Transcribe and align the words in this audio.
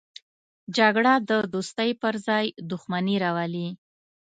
جګړه 0.77 1.13
د 1.29 1.31
دوستۍ 1.53 1.91
پر 2.01 2.13
ځای 2.27 2.45
دښمني 2.69 3.15
راولي 3.23 3.67